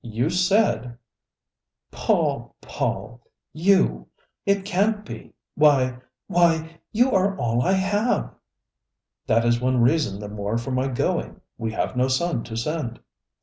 I 0.03 0.07
you 0.07 0.31
said" 0.31 0.97
"Paul, 1.91 2.55
Paul! 2.59 3.21
You! 3.53 4.07
It 4.47 4.65
can't 4.65 5.05
be! 5.05 5.35
Why 5.53 5.99
why, 6.25 6.79
you 6.91 7.11
are 7.11 7.37
all 7.37 7.61
I 7.61 7.73
have!" 7.73 8.33
"That 9.27 9.45
is 9.45 9.61
one 9.61 9.79
reason 9.79 10.19
the 10.19 10.27
more 10.27 10.57
for 10.57 10.71
my 10.71 10.87
going 10.87 11.39
we 11.55 11.73
have 11.73 11.95
no 11.95 12.07
son 12.07 12.43
to 12.45 12.57
send." 12.57 12.99